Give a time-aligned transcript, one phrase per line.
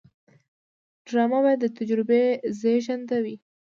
[1.07, 2.23] ډرامه باید د تجربې
[2.59, 3.35] زیږنده وي